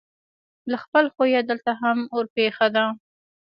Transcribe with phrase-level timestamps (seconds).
[0.69, 2.85] له خپل خویه دلته هم ورپېښه ده.